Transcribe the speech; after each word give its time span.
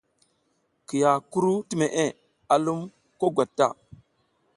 Kiya 0.87 1.11
kuru 1.31 1.51
ti 1.67 1.73
meʼe 1.81 2.03
a 2.53 2.55
lum 2.63 2.79
ko 3.19 3.25
gwat 3.35 3.49
ta. 3.57 3.67